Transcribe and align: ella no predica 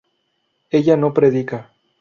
ella 0.71 0.97
no 0.97 1.13
predica 1.13 1.59